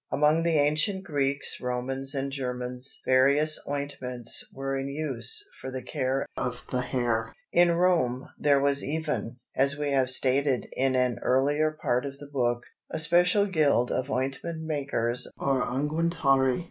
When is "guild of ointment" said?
13.45-14.63